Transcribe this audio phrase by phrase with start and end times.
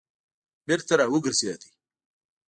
[0.67, 1.61] بېرته را وګرځېد.